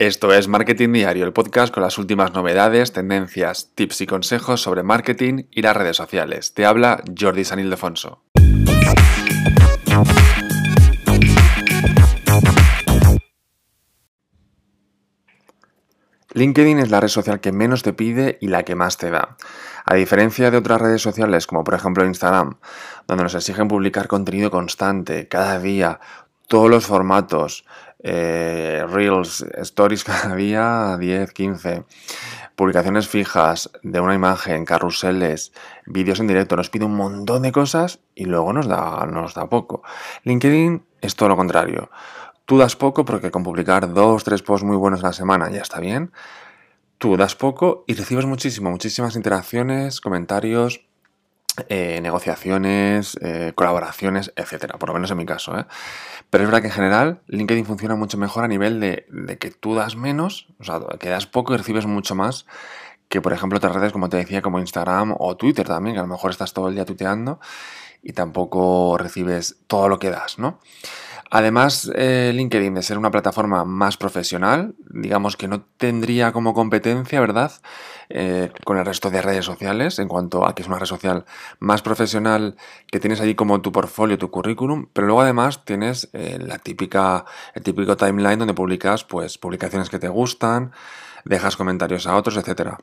Esto 0.00 0.32
es 0.32 0.48
Marketing 0.48 0.94
Diario, 0.94 1.26
el 1.26 1.34
podcast 1.34 1.74
con 1.74 1.82
las 1.82 1.98
últimas 1.98 2.32
novedades, 2.32 2.90
tendencias, 2.90 3.72
tips 3.74 4.00
y 4.00 4.06
consejos 4.06 4.62
sobre 4.62 4.82
marketing 4.82 5.42
y 5.50 5.60
las 5.60 5.76
redes 5.76 5.98
sociales. 5.98 6.54
Te 6.54 6.64
habla 6.64 7.04
Jordi 7.20 7.44
San 7.44 7.58
Ildefonso. 7.58 8.22
LinkedIn 16.32 16.78
es 16.78 16.90
la 16.90 17.00
red 17.00 17.08
social 17.08 17.40
que 17.40 17.52
menos 17.52 17.82
te 17.82 17.92
pide 17.92 18.38
y 18.40 18.48
la 18.48 18.62
que 18.62 18.74
más 18.74 18.96
te 18.96 19.10
da. 19.10 19.36
A 19.84 19.96
diferencia 19.96 20.50
de 20.50 20.56
otras 20.56 20.80
redes 20.80 21.02
sociales 21.02 21.46
como 21.46 21.62
por 21.62 21.74
ejemplo 21.74 22.06
Instagram, 22.06 22.56
donde 23.06 23.24
nos 23.24 23.34
exigen 23.34 23.68
publicar 23.68 24.08
contenido 24.08 24.50
constante, 24.50 25.28
cada 25.28 25.58
día, 25.58 26.00
todos 26.50 26.68
los 26.68 26.84
formatos, 26.84 27.64
eh, 28.00 28.84
Reels, 28.88 29.46
Stories 29.58 30.02
cada 30.10 30.34
día, 30.34 30.96
10, 30.98 31.32
15, 31.32 31.84
publicaciones 32.56 33.06
fijas 33.06 33.70
de 33.84 34.00
una 34.00 34.16
imagen, 34.16 34.64
carruseles, 34.64 35.52
vídeos 35.86 36.18
en 36.18 36.26
directo, 36.26 36.56
nos 36.56 36.68
pide 36.68 36.86
un 36.86 36.96
montón 36.96 37.42
de 37.42 37.52
cosas 37.52 38.00
y 38.16 38.24
luego 38.24 38.52
nos 38.52 38.66
da, 38.66 39.06
nos 39.06 39.34
da 39.34 39.48
poco. 39.48 39.84
LinkedIn 40.24 40.84
es 41.00 41.14
todo 41.14 41.28
lo 41.28 41.36
contrario. 41.36 41.88
Tú 42.46 42.58
das 42.58 42.74
poco 42.74 43.04
porque 43.04 43.30
con 43.30 43.44
publicar 43.44 43.94
dos, 43.94 44.24
tres 44.24 44.42
posts 44.42 44.66
muy 44.66 44.76
buenos 44.76 45.04
a 45.04 45.06
la 45.06 45.12
semana 45.12 45.48
ya 45.50 45.62
está 45.62 45.78
bien. 45.78 46.10
Tú 46.98 47.16
das 47.16 47.36
poco 47.36 47.84
y 47.86 47.94
recibes 47.94 48.26
muchísimo, 48.26 48.70
muchísimas 48.70 49.14
interacciones, 49.14 50.00
comentarios, 50.00 50.84
eh, 51.68 52.00
negociaciones, 52.00 53.18
eh, 53.20 53.52
colaboraciones, 53.54 54.32
etcétera, 54.36 54.78
por 54.78 54.88
lo 54.88 54.94
menos 54.94 55.10
en 55.10 55.16
mi 55.16 55.26
caso. 55.26 55.58
¿eh? 55.58 55.66
Pero 56.30 56.44
es 56.44 56.50
verdad 56.50 56.62
que 56.62 56.68
en 56.68 56.74
general 56.74 57.20
LinkedIn 57.26 57.66
funciona 57.66 57.96
mucho 57.96 58.18
mejor 58.18 58.44
a 58.44 58.48
nivel 58.48 58.80
de, 58.80 59.06
de, 59.10 59.38
que 59.38 59.50
tú 59.50 59.74
das 59.74 59.96
menos, 59.96 60.48
o 60.58 60.64
sea, 60.64 60.80
que 60.98 61.08
das 61.08 61.26
poco 61.26 61.54
y 61.54 61.56
recibes 61.56 61.86
mucho 61.86 62.14
más 62.14 62.46
que, 63.08 63.20
por 63.20 63.32
ejemplo, 63.32 63.58
otras 63.58 63.74
redes, 63.74 63.92
como 63.92 64.08
te 64.08 64.16
decía, 64.16 64.40
como 64.40 64.60
Instagram 64.60 65.16
o 65.18 65.36
Twitter 65.36 65.66
también, 65.66 65.94
que 65.94 65.98
a 65.98 66.04
lo 66.04 66.08
mejor 66.08 66.30
estás 66.30 66.52
todo 66.52 66.68
el 66.68 66.76
día 66.76 66.84
tuiteando 66.84 67.40
y 68.02 68.12
tampoco 68.12 68.96
recibes 68.96 69.56
todo 69.66 69.88
lo 69.88 69.98
que 69.98 70.10
das, 70.10 70.38
¿no? 70.38 70.60
Además, 71.32 71.88
eh, 71.94 72.32
LinkedIn 72.34 72.74
de 72.74 72.82
ser 72.82 72.98
una 72.98 73.12
plataforma 73.12 73.64
más 73.64 73.96
profesional, 73.96 74.74
digamos 74.88 75.36
que 75.36 75.46
no 75.46 75.62
tendría 75.76 76.32
como 76.32 76.54
competencia, 76.54 77.20
¿verdad? 77.20 77.52
Eh, 78.08 78.50
con 78.64 78.78
el 78.78 78.84
resto 78.84 79.10
de 79.10 79.22
redes 79.22 79.44
sociales, 79.44 80.00
en 80.00 80.08
cuanto 80.08 80.44
a 80.44 80.56
que 80.56 80.62
es 80.62 80.68
una 80.68 80.80
red 80.80 80.86
social 80.86 81.24
más 81.60 81.82
profesional, 81.82 82.56
que 82.90 82.98
tienes 82.98 83.20
ahí 83.20 83.36
como 83.36 83.60
tu 83.60 83.70
portfolio, 83.70 84.18
tu 84.18 84.28
currículum, 84.28 84.86
pero 84.92 85.06
luego 85.06 85.20
además 85.20 85.64
tienes 85.64 86.10
eh, 86.14 86.38
la 86.40 86.58
típica, 86.58 87.24
el 87.54 87.62
típico 87.62 87.96
timeline 87.96 88.40
donde 88.40 88.54
publicas 88.54 89.04
pues 89.04 89.38
publicaciones 89.38 89.88
que 89.88 90.00
te 90.00 90.08
gustan, 90.08 90.72
dejas 91.24 91.56
comentarios 91.56 92.08
a 92.08 92.16
otros, 92.16 92.36
etcétera 92.38 92.78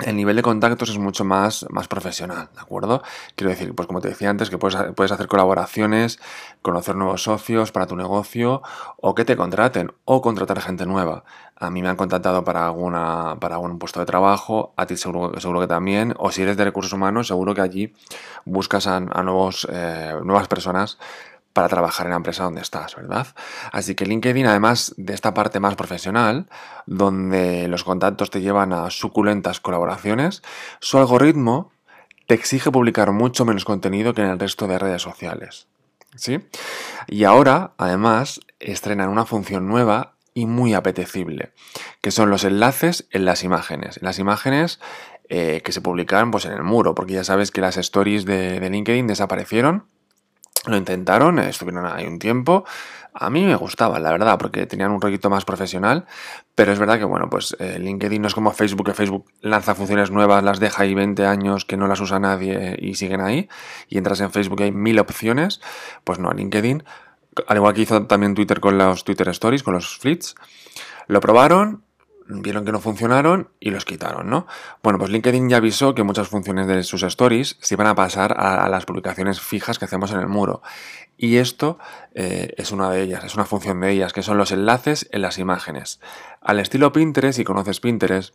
el 0.00 0.16
nivel 0.16 0.34
de 0.34 0.42
contactos 0.42 0.90
es 0.90 0.98
mucho 0.98 1.24
más, 1.24 1.66
más 1.70 1.86
profesional, 1.86 2.48
¿de 2.52 2.60
acuerdo? 2.60 3.02
Quiero 3.36 3.50
decir, 3.50 3.72
pues 3.76 3.86
como 3.86 4.00
te 4.00 4.08
decía 4.08 4.28
antes, 4.28 4.50
que 4.50 4.58
puedes, 4.58 4.76
puedes 4.96 5.12
hacer 5.12 5.28
colaboraciones, 5.28 6.18
conocer 6.62 6.96
nuevos 6.96 7.22
socios 7.22 7.70
para 7.70 7.86
tu 7.86 7.94
negocio 7.94 8.60
o 8.96 9.14
que 9.14 9.24
te 9.24 9.36
contraten 9.36 9.92
o 10.04 10.20
contratar 10.20 10.60
gente 10.60 10.84
nueva. 10.84 11.22
A 11.54 11.70
mí 11.70 11.80
me 11.80 11.88
han 11.88 11.96
contratado 11.96 12.42
para, 12.42 12.66
alguna, 12.66 13.36
para 13.38 13.54
algún 13.54 13.78
puesto 13.78 14.00
de 14.00 14.06
trabajo, 14.06 14.74
a 14.76 14.86
ti 14.86 14.96
seguro, 14.96 15.38
seguro 15.40 15.60
que 15.60 15.68
también, 15.68 16.12
o 16.18 16.32
si 16.32 16.42
eres 16.42 16.56
de 16.56 16.64
recursos 16.64 16.92
humanos, 16.92 17.28
seguro 17.28 17.54
que 17.54 17.60
allí 17.60 17.94
buscas 18.44 18.88
a, 18.88 18.98
nuevos, 18.98 19.68
eh, 19.70 20.14
nuevas 20.24 20.48
personas 20.48 20.98
para 21.54 21.68
trabajar 21.68 22.06
en 22.06 22.10
la 22.10 22.16
empresa 22.16 22.44
donde 22.44 22.60
estás, 22.60 22.94
¿verdad? 22.96 23.28
Así 23.72 23.94
que 23.94 24.04
LinkedIn, 24.04 24.46
además 24.46 24.92
de 24.98 25.14
esta 25.14 25.32
parte 25.32 25.60
más 25.60 25.76
profesional, 25.76 26.48
donde 26.84 27.68
los 27.68 27.84
contactos 27.84 28.30
te 28.30 28.42
llevan 28.42 28.72
a 28.72 28.90
suculentas 28.90 29.60
colaboraciones, 29.60 30.42
su 30.80 30.98
algoritmo 30.98 31.70
te 32.26 32.34
exige 32.34 32.72
publicar 32.72 33.12
mucho 33.12 33.44
menos 33.44 33.64
contenido 33.64 34.14
que 34.14 34.22
en 34.22 34.28
el 34.28 34.38
resto 34.38 34.66
de 34.66 34.78
redes 34.78 35.00
sociales. 35.00 35.68
¿Sí? 36.16 36.40
Y 37.06 37.24
ahora, 37.24 37.72
además, 37.78 38.40
estrenan 38.60 39.08
una 39.08 39.24
función 39.24 39.68
nueva 39.68 40.14
y 40.32 40.46
muy 40.46 40.74
apetecible, 40.74 41.52
que 42.00 42.10
son 42.10 42.30
los 42.30 42.44
enlaces 42.44 43.06
en 43.10 43.24
las 43.24 43.44
imágenes. 43.44 43.98
En 43.98 44.04
las 44.04 44.18
imágenes 44.18 44.80
eh, 45.28 45.60
que 45.64 45.72
se 45.72 45.80
publican 45.80 46.32
pues, 46.32 46.44
en 46.46 46.52
el 46.52 46.64
muro, 46.64 46.96
porque 46.96 47.14
ya 47.14 47.24
sabes 47.24 47.52
que 47.52 47.60
las 47.60 47.76
stories 47.76 48.24
de, 48.24 48.58
de 48.58 48.70
LinkedIn 48.70 49.06
desaparecieron 49.06 49.86
lo 50.66 50.76
intentaron, 50.76 51.38
estuvieron 51.38 51.86
ahí 51.86 52.06
un 52.06 52.18
tiempo. 52.18 52.64
A 53.12 53.30
mí 53.30 53.44
me 53.44 53.54
gustaban, 53.54 54.02
la 54.02 54.10
verdad, 54.10 54.38
porque 54.38 54.66
tenían 54.66 54.90
un 54.90 55.00
rollito 55.00 55.30
más 55.30 55.44
profesional. 55.44 56.06
Pero 56.54 56.72
es 56.72 56.78
verdad 56.78 56.98
que, 56.98 57.04
bueno, 57.04 57.30
pues 57.30 57.56
eh, 57.60 57.78
LinkedIn 57.78 58.20
no 58.20 58.28
es 58.28 58.34
como 58.34 58.50
Facebook, 58.52 58.86
que 58.86 58.94
Facebook 58.94 59.26
lanza 59.40 59.74
funciones 59.74 60.10
nuevas, 60.10 60.42
las 60.42 60.58
deja 60.58 60.82
ahí 60.82 60.94
20 60.94 61.24
años 61.26 61.64
que 61.64 61.76
no 61.76 61.86
las 61.86 62.00
usa 62.00 62.18
nadie 62.18 62.76
y 62.78 62.94
siguen 62.94 63.20
ahí. 63.20 63.48
Y 63.88 63.98
entras 63.98 64.20
en 64.20 64.30
Facebook 64.32 64.60
y 64.60 64.64
hay 64.64 64.72
mil 64.72 64.98
opciones. 64.98 65.60
Pues 66.02 66.18
no, 66.18 66.32
LinkedIn, 66.32 66.82
al 67.46 67.56
igual 67.56 67.74
que 67.74 67.82
hizo 67.82 68.06
también 68.06 68.34
Twitter 68.34 68.60
con 68.60 68.78
los 68.78 69.04
Twitter 69.04 69.28
Stories, 69.28 69.62
con 69.62 69.74
los 69.74 69.98
flits, 69.98 70.34
lo 71.06 71.20
probaron 71.20 71.84
vieron 72.26 72.64
que 72.64 72.72
no 72.72 72.80
funcionaron 72.80 73.50
y 73.60 73.70
los 73.70 73.84
quitaron, 73.84 74.30
¿no? 74.30 74.46
Bueno, 74.82 74.98
pues 74.98 75.10
LinkedIn 75.10 75.48
ya 75.48 75.58
avisó 75.58 75.94
que 75.94 76.02
muchas 76.02 76.28
funciones 76.28 76.66
de 76.66 76.82
sus 76.82 77.02
stories 77.02 77.56
se 77.60 77.74
iban 77.74 77.86
a 77.86 77.94
pasar 77.94 78.34
a, 78.38 78.68
las 78.68 78.86
publicaciones 78.86 79.40
fijas 79.40 79.78
que 79.78 79.84
hacemos 79.84 80.12
en 80.12 80.20
el 80.20 80.28
muro. 80.28 80.62
Y 81.16 81.36
esto 81.36 81.78
eh, 82.14 82.54
es 82.56 82.72
una 82.72 82.90
de 82.90 83.02
ellas, 83.02 83.24
es 83.24 83.34
una 83.34 83.44
función 83.44 83.80
de 83.80 83.92
ellas, 83.92 84.12
que 84.12 84.22
son 84.22 84.36
los 84.36 84.52
enlaces 84.52 85.08
en 85.12 85.22
las 85.22 85.38
imágenes. 85.38 86.00
Al 86.40 86.58
estilo 86.58 86.92
Pinterest, 86.92 87.36
si 87.36 87.44
conoces 87.44 87.80
Pinterest, 87.80 88.34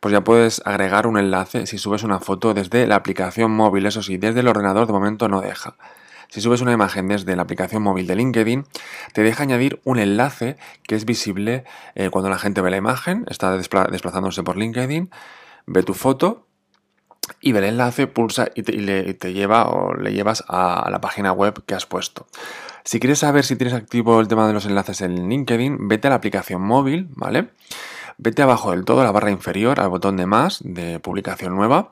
pues 0.00 0.12
ya 0.12 0.22
puedes 0.22 0.60
agregar 0.64 1.06
un 1.06 1.18
enlace 1.18 1.66
si 1.66 1.78
subes 1.78 2.02
una 2.02 2.20
foto 2.20 2.52
desde 2.52 2.86
la 2.86 2.96
aplicación 2.96 3.52
móvil, 3.52 3.86
eso 3.86 4.02
sí, 4.02 4.18
desde 4.18 4.40
el 4.40 4.48
ordenador 4.48 4.86
de 4.86 4.92
momento 4.92 5.28
no 5.28 5.40
deja. 5.40 5.76
Si 6.30 6.40
subes 6.40 6.60
una 6.60 6.72
imagen 6.72 7.08
desde 7.08 7.34
la 7.34 7.42
aplicación 7.42 7.82
móvil 7.82 8.06
de 8.06 8.14
LinkedIn, 8.14 8.64
te 9.12 9.22
deja 9.22 9.42
añadir 9.42 9.80
un 9.84 9.98
enlace 9.98 10.56
que 10.84 10.94
es 10.94 11.04
visible 11.04 11.64
eh, 11.94 12.10
cuando 12.10 12.30
la 12.30 12.38
gente 12.38 12.60
ve 12.60 12.70
la 12.70 12.76
imagen, 12.76 13.24
está 13.28 13.56
desplazándose 13.56 14.42
por 14.42 14.56
LinkedIn, 14.56 15.10
ve 15.66 15.82
tu 15.82 15.94
foto 15.94 16.46
y 17.40 17.52
ve 17.52 17.60
el 17.60 17.66
enlace, 17.66 18.06
pulsa 18.06 18.48
y 18.54 18.62
te, 18.62 19.32
lleva 19.32 19.68
o 19.68 19.94
le 19.94 20.12
llevas 20.12 20.44
a 20.48 20.88
la 20.90 21.00
página 21.00 21.32
web 21.32 21.62
que 21.64 21.74
has 21.74 21.86
puesto. 21.86 22.26
Si 22.84 22.98
quieres 22.98 23.18
saber 23.18 23.44
si 23.44 23.56
tienes 23.56 23.74
activo 23.74 24.20
el 24.20 24.28
tema 24.28 24.46
de 24.46 24.54
los 24.54 24.64
enlaces 24.64 25.00
en 25.02 25.28
LinkedIn, 25.28 25.88
vete 25.88 26.08
a 26.08 26.10
la 26.10 26.16
aplicación 26.16 26.62
móvil, 26.62 27.08
¿vale? 27.14 27.50
Vete 28.16 28.42
abajo 28.42 28.72
del 28.72 28.84
todo, 28.84 29.00
a 29.00 29.04
la 29.04 29.12
barra 29.12 29.30
inferior, 29.30 29.80
al 29.80 29.88
botón 29.88 30.16
de 30.16 30.26
más, 30.26 30.60
de 30.64 30.98
publicación 30.98 31.54
nueva. 31.54 31.90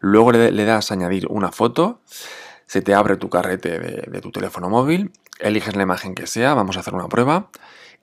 Luego 0.00 0.32
le, 0.32 0.50
le 0.50 0.64
das 0.64 0.90
añadir 0.90 1.26
una 1.28 1.52
foto 1.52 2.00
se 2.72 2.80
te 2.80 2.94
abre 2.94 3.18
tu 3.18 3.28
carrete 3.28 3.78
de, 3.78 4.20
tu 4.22 4.30
teléfono 4.30 4.70
móvil, 4.70 5.12
eliges 5.38 5.76
la 5.76 5.82
imagen 5.82 6.14
que 6.14 6.26
sea, 6.26 6.54
vamos 6.54 6.76
a 6.76 6.80
hacer 6.80 6.94
una 6.94 7.08
prueba, 7.08 7.48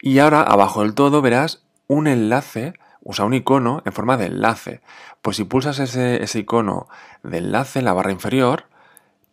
y 0.02 0.20
ahora 0.20 0.42
abajo 0.42 0.82
del 0.82 0.94
todo 0.94 1.22
verás 1.22 1.64
un 1.88 2.08
enlace, 2.08 2.74
o 3.04 3.14
sea, 3.14 3.26
un 3.26 3.34
icono 3.34 3.82
en 3.86 3.94
forma 3.94 4.18
de 4.18 4.28
enlace. 4.28 4.82
Pues 5.22 5.38
si 5.38 5.44
pulsas 5.44 5.80
ese, 5.80 6.24
ese 6.24 6.40
icono 6.40 6.88
de 7.24 7.40
enlace 7.40 7.80
en 7.80 7.86
la 7.86 7.94
barra 7.94 8.12
inferior, 8.12 8.66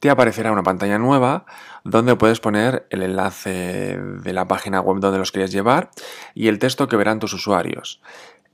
te 0.01 0.11
aparecerá 0.11 0.53
una 0.53 0.63
pantalla 0.63 0.99
nueva 0.99 1.47
donde 1.85 2.17
puedes 2.17 2.41
poner 2.41 2.87
el 2.91 3.03
enlace 3.03 3.99
de 3.99 4.33
la 4.33 4.47
página 4.47 4.81
web 4.81 5.01
donde 5.01 5.19
los 5.19 5.33
quieres 5.33 5.53
llevar 5.53 5.91
y 6.35 6.49
el 6.49 6.59
texto 6.59 6.89
que 6.89 6.97
verán 6.97 7.19
tus 7.19 7.33
usuarios. 7.33 8.01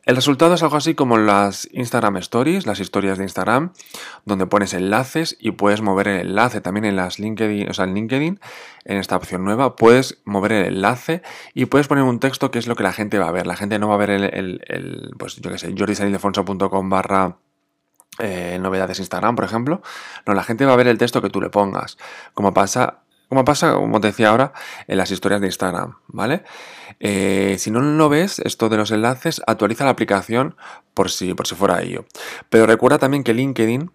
El 0.05 0.17
resultado 0.17 0.55
es 0.55 0.63
algo 0.65 0.77
así 0.77 0.95
como 0.95 1.17
las 1.17 1.69
Instagram 1.73 2.17
Stories, 2.17 2.67
las 2.67 2.81
historias 2.81 3.19
de 3.19 3.25
Instagram, 3.25 3.73
donde 4.25 4.47
pones 4.47 4.75
enlaces 4.75 5.37
y 5.39 5.53
puedes 5.53 5.81
mover 5.81 6.09
el 6.09 6.21
enlace 6.29 6.61
también 6.61 6.85
en 6.85 6.97
las 6.97 7.21
LinkedIn, 7.21 7.71
o 7.71 7.75
sea, 7.75 7.85
en 7.85 7.95
LinkedIn, 7.95 8.41
en 8.85 8.97
esta 8.97 9.17
opción 9.17 9.45
nueva, 9.45 9.77
puedes 9.77 10.19
mover 10.25 10.53
el 10.53 10.75
enlace 10.75 11.23
y 11.55 11.67
puedes 11.67 11.87
poner 11.87 12.03
un 12.03 12.19
texto 12.19 12.51
que 12.51 12.59
es 12.59 12.67
lo 12.67 12.75
que 12.75 12.83
la 12.83 12.93
gente 12.93 13.19
va 13.19 13.29
a 13.29 13.33
ver. 13.33 13.47
La 13.47 13.55
gente 13.55 13.79
no 13.79 13.89
va 13.89 13.95
a 13.95 13.99
ver 13.99 14.11
el, 14.11 15.15
pues 15.19 15.37
yo 15.37 15.51
qué 15.51 15.59
sé, 15.59 15.73
jordisanildefonso.com 15.79 16.91
barra 16.91 17.37
eh, 18.19 18.59
novedades 18.61 18.99
Instagram, 18.99 19.37
por 19.37 19.45
ejemplo. 19.45 19.83
No, 20.27 20.35
la 20.35 20.43
gente 20.43 20.65
va 20.67 20.73
a 20.73 20.77
ver 20.77 20.89
el 20.89 20.99
texto 20.99 21.23
que 21.23 21.31
tú 21.31 21.41
le 21.41 21.49
pongas. 21.49 21.97
Como 22.35 22.53
pasa 22.53 23.03
como 23.33 23.47
pasa, 23.47 23.73
como 23.73 23.99
te 23.99 24.09
decía 24.09 24.29
ahora, 24.29 24.53
en 24.87 24.99
las 24.99 25.11
historias 25.11 25.41
de 25.41 25.47
Instagram, 25.47 25.95
¿vale? 26.09 26.45
Eh, 27.01 27.57
si 27.59 27.71
no 27.71 27.81
lo 27.81 28.11
ves, 28.11 28.41
esto 28.41 28.69
de 28.69 28.77
los 28.77 28.91
enlaces, 28.91 29.41
actualiza 29.47 29.87
la 29.87 29.91
aplicación 29.91 30.55
por 30.93 31.11
si, 31.11 31.33
por 31.33 31.47
si 31.47 31.55
fuera 31.55 31.81
ello. 31.81 32.05
Pero 32.51 32.67
recuerda 32.67 32.99
también 32.99 33.25
que 33.25 33.33
LinkedIn 33.33 33.91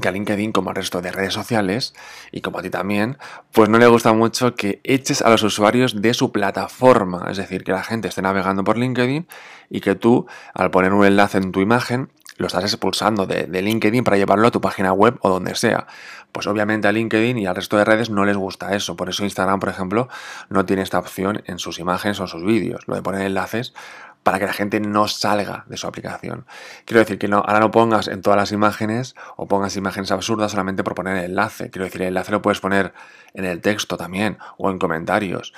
que 0.00 0.08
a 0.08 0.10
LinkedIn, 0.12 0.50
como 0.50 0.70
al 0.70 0.76
resto 0.76 1.00
de 1.00 1.12
redes 1.12 1.32
sociales, 1.32 1.94
y 2.32 2.40
como 2.40 2.58
a 2.58 2.62
ti 2.62 2.70
también, 2.70 3.18
pues 3.52 3.68
no 3.68 3.78
le 3.78 3.86
gusta 3.86 4.12
mucho 4.12 4.56
que 4.56 4.80
eches 4.82 5.22
a 5.22 5.30
los 5.30 5.44
usuarios 5.44 6.02
de 6.02 6.12
su 6.12 6.32
plataforma. 6.32 7.26
Es 7.30 7.36
decir, 7.36 7.62
que 7.62 7.70
la 7.70 7.84
gente 7.84 8.08
esté 8.08 8.20
navegando 8.20 8.64
por 8.64 8.78
LinkedIn 8.78 9.28
y 9.68 9.80
que 9.80 9.94
tú, 9.94 10.26
al 10.54 10.72
poner 10.72 10.92
un 10.92 11.04
enlace 11.04 11.38
en 11.38 11.52
tu 11.52 11.60
imagen, 11.60 12.10
lo 12.40 12.46
estás 12.46 12.64
expulsando 12.64 13.26
de, 13.26 13.46
LinkedIn 13.46 14.02
para 14.02 14.16
llevarlo 14.16 14.48
a 14.48 14.50
tu 14.50 14.62
página 14.62 14.94
web 14.94 15.18
o 15.20 15.28
donde 15.28 15.54
sea. 15.54 15.86
Pues 16.32 16.46
obviamente 16.46 16.88
a 16.88 16.92
LinkedIn 16.92 17.36
y 17.36 17.46
al 17.46 17.54
resto 17.54 17.76
de 17.76 17.84
redes 17.84 18.08
no 18.08 18.24
les 18.24 18.36
gusta 18.36 18.74
eso. 18.74 18.96
Por 18.96 19.10
eso 19.10 19.24
Instagram, 19.24 19.60
por 19.60 19.68
ejemplo, 19.68 20.08
no 20.48 20.64
tiene 20.64 20.80
esta 20.80 20.98
opción 20.98 21.42
en 21.44 21.58
sus 21.58 21.78
imágenes 21.78 22.18
o 22.18 22.26
sus 22.26 22.42
vídeos. 22.42 22.88
Lo 22.88 22.94
de 22.94 23.02
poner 23.02 23.26
enlaces, 23.26 23.74
para 24.22 24.38
que 24.38 24.46
la 24.46 24.54
gente 24.54 24.80
no 24.80 25.06
salga 25.06 25.64
de 25.66 25.76
su 25.76 25.86
aplicación. 25.86 26.46
Quiero 26.86 27.00
decir 27.00 27.18
que 27.18 27.28
no, 27.28 27.38
ahora 27.38 27.60
no 27.60 27.70
pongas 27.70 28.08
en 28.08 28.22
todas 28.22 28.38
las 28.38 28.52
imágenes 28.52 29.14
o 29.36 29.46
pongas 29.46 29.76
imágenes 29.76 30.10
absurdas 30.10 30.52
solamente 30.52 30.82
por 30.82 30.94
poner 30.94 31.22
enlace. 31.22 31.68
Quiero 31.70 31.84
decir, 31.84 32.00
el 32.00 32.08
enlace 32.08 32.32
lo 32.32 32.40
puedes 32.40 32.60
poner 32.60 32.94
en 33.34 33.44
el 33.44 33.60
texto 33.60 33.98
también 33.98 34.38
o 34.56 34.70
en 34.70 34.78
comentarios. 34.78 35.52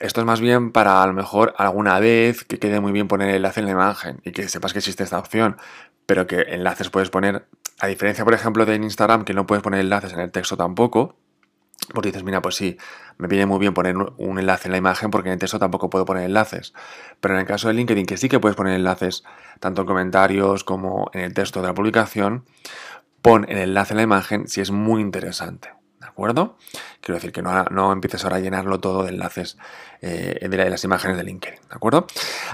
Esto 0.00 0.22
es 0.22 0.26
más 0.26 0.40
bien 0.40 0.72
para 0.72 1.02
a 1.02 1.06
lo 1.06 1.12
mejor 1.12 1.52
alguna 1.58 2.00
vez 2.00 2.44
que 2.44 2.58
quede 2.58 2.80
muy 2.80 2.90
bien 2.90 3.06
poner 3.06 3.28
el 3.28 3.36
enlace 3.36 3.60
en 3.60 3.66
la 3.66 3.72
imagen 3.72 4.22
y 4.24 4.32
que 4.32 4.48
sepas 4.48 4.72
que 4.72 4.78
existe 4.78 5.04
esta 5.04 5.18
opción, 5.18 5.58
pero 6.06 6.26
que 6.26 6.40
enlaces 6.48 6.88
puedes 6.88 7.10
poner, 7.10 7.46
a 7.80 7.86
diferencia 7.86 8.24
por 8.24 8.32
ejemplo 8.32 8.64
de 8.64 8.76
Instagram 8.76 9.24
que 9.24 9.34
no 9.34 9.46
puedes 9.46 9.62
poner 9.62 9.80
enlaces 9.80 10.14
en 10.14 10.20
el 10.20 10.32
texto 10.32 10.56
tampoco, 10.56 11.16
porque 11.92 12.08
dices, 12.08 12.24
mira, 12.24 12.40
pues 12.40 12.54
sí, 12.54 12.78
me 13.18 13.28
viene 13.28 13.44
muy 13.44 13.58
bien 13.58 13.74
poner 13.74 13.94
un 14.16 14.38
enlace 14.38 14.68
en 14.68 14.72
la 14.72 14.78
imagen 14.78 15.10
porque 15.10 15.28
en 15.28 15.34
el 15.34 15.38
texto 15.38 15.58
tampoco 15.58 15.90
puedo 15.90 16.06
poner 16.06 16.24
enlaces. 16.24 16.72
Pero 17.20 17.34
en 17.34 17.40
el 17.40 17.46
caso 17.46 17.68
de 17.68 17.74
LinkedIn, 17.74 18.06
que 18.06 18.16
sí 18.16 18.30
que 18.30 18.40
puedes 18.40 18.56
poner 18.56 18.74
enlaces 18.74 19.22
tanto 19.60 19.82
en 19.82 19.86
comentarios 19.86 20.64
como 20.64 21.10
en 21.12 21.20
el 21.20 21.34
texto 21.34 21.60
de 21.60 21.66
la 21.66 21.74
publicación, 21.74 22.46
pon 23.20 23.44
el 23.50 23.58
enlace 23.58 23.92
en 23.92 23.98
la 23.98 24.02
imagen 24.02 24.48
si 24.48 24.62
es 24.62 24.70
muy 24.70 25.02
interesante. 25.02 25.79
¿De 26.20 26.24
acuerdo? 26.24 26.58
Quiero 27.00 27.14
decir 27.14 27.32
que 27.32 27.40
no, 27.40 27.92
empieces 27.92 28.24
ahora 28.24 28.36
a 28.36 28.40
llenarlo 28.40 28.78
todo 28.78 29.04
de 29.04 29.08
enlaces 29.08 29.56
eh, 30.02 30.46
de 30.50 30.68
las 30.68 30.84
imágenes 30.84 31.16
de 31.16 31.24
LinkedIn. 31.24 31.60
¿De 31.60 31.74
acuerdo? 31.74 32.06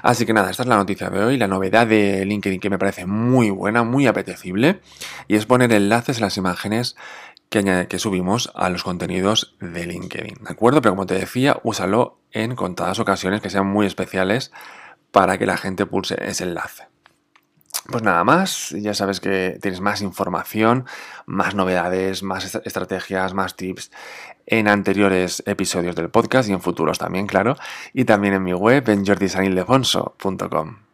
Así 0.04 0.24
que 0.24 0.32
nada, 0.32 0.52
esta 0.52 0.62
es 0.62 0.68
la 0.68 0.76
noticia 0.76 1.10
de 1.10 1.24
hoy, 1.24 1.36
la 1.36 1.48
novedad 1.48 1.84
de 1.84 2.24
LinkedIn 2.24 2.60
que 2.60 2.70
me 2.70 2.78
parece 2.78 3.06
muy 3.06 3.50
buena, 3.50 3.82
muy 3.82 4.06
apetecible, 4.06 4.82
y 5.26 5.34
es 5.34 5.46
poner 5.46 5.72
enlaces 5.72 6.18
en 6.18 6.22
las 6.22 6.36
imágenes 6.36 6.94
que, 7.48 7.88
que 7.88 7.98
subimos 7.98 8.52
a 8.54 8.70
los 8.70 8.84
contenidos 8.84 9.56
de 9.58 9.84
LinkedIn. 9.84 10.44
¿De 10.44 10.52
acuerdo? 10.52 10.80
Pero 10.80 10.94
como 10.94 11.06
te 11.06 11.14
decía, 11.14 11.58
úsalo 11.64 12.20
en 12.30 12.54
contadas 12.54 13.00
ocasiones 13.00 13.40
que 13.40 13.50
sean 13.50 13.66
muy 13.66 13.84
especiales 13.86 14.52
para 15.10 15.38
que 15.38 15.46
la 15.46 15.56
gente 15.56 15.86
pulse 15.86 16.16
ese 16.20 16.44
enlace. 16.44 16.86
Pues 17.90 18.02
nada 18.02 18.24
más, 18.24 18.70
ya 18.70 18.94
sabes 18.94 19.20
que 19.20 19.58
tienes 19.60 19.80
más 19.80 20.02
información, 20.02 20.86
más 21.24 21.54
novedades, 21.54 22.22
más 22.22 22.54
estrategias, 22.64 23.32
más 23.32 23.54
tips 23.56 23.90
en 24.46 24.68
anteriores 24.68 25.42
episodios 25.46 25.94
del 25.96 26.10
podcast 26.10 26.48
y 26.48 26.52
en 26.52 26.60
futuros 26.60 26.98
también, 26.98 27.26
claro, 27.26 27.56
y 27.92 28.04
también 28.04 28.34
en 28.34 28.42
mi 28.42 28.52
web 28.52 28.88
en 28.88 29.04
jordisanildefonso.com. 29.04 30.85